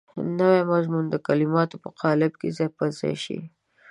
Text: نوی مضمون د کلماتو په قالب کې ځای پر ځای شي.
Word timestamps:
نوی 0.39 0.61
مضمون 0.71 1.05
د 1.09 1.15
کلماتو 1.27 1.75
په 1.83 1.89
قالب 2.01 2.31
کې 2.39 2.49
ځای 2.57 2.69
پر 2.77 2.89
ځای 2.99 3.15
شي. 3.23 3.39